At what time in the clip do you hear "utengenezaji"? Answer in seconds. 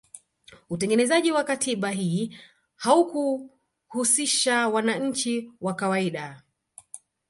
0.69-1.31